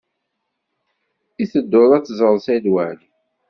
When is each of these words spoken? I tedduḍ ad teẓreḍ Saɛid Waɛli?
I 1.41 1.45
tedduḍ 1.51 1.91
ad 1.97 2.03
teẓreḍ 2.05 2.37
Saɛid 2.41 2.65
Waɛli? 2.73 3.07